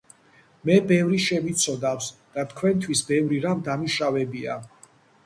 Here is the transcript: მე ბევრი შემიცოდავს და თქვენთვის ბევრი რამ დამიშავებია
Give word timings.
მე 0.69 0.77
ბევრი 0.91 1.19
შემიცოდავს 1.25 2.07
და 2.37 2.45
თქვენთვის 2.53 3.05
ბევრი 3.11 3.39
რამ 3.45 3.63
დამიშავებია 3.69 4.57